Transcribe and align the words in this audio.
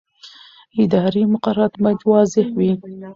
اداري 0.83 1.21
مقررات 1.33 1.73
باید 1.83 2.01
واضح 2.11 2.45
وي. 2.57 2.71